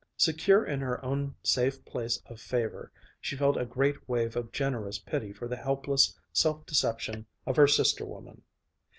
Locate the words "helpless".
5.57-6.17